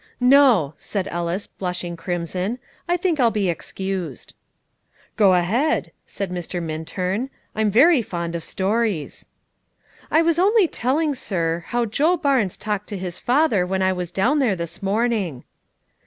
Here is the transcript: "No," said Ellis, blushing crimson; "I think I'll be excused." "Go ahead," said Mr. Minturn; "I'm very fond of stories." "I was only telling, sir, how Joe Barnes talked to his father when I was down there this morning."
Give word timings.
"No," 0.19 0.73
said 0.77 1.07
Ellis, 1.09 1.45
blushing 1.45 1.95
crimson; 1.95 2.57
"I 2.89 2.97
think 2.97 3.19
I'll 3.19 3.29
be 3.29 3.51
excused." 3.51 4.33
"Go 5.15 5.35
ahead," 5.35 5.91
said 6.07 6.31
Mr. 6.31 6.59
Minturn; 6.59 7.29
"I'm 7.55 7.69
very 7.69 8.01
fond 8.01 8.35
of 8.35 8.43
stories." 8.43 9.27
"I 10.09 10.23
was 10.23 10.39
only 10.39 10.67
telling, 10.67 11.13
sir, 11.13 11.65
how 11.67 11.85
Joe 11.85 12.17
Barnes 12.17 12.57
talked 12.57 12.87
to 12.87 12.97
his 12.97 13.19
father 13.19 13.63
when 13.63 13.83
I 13.83 13.93
was 13.93 14.09
down 14.09 14.39
there 14.39 14.55
this 14.55 14.81
morning." 14.81 15.43